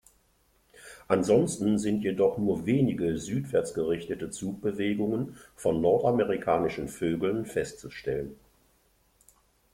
[1.07, 8.35] Ansonsten sind jedoch nur wenige südwärts gerichtete Zugbewegungen von nordamerikanischen Vögeln festzustellen.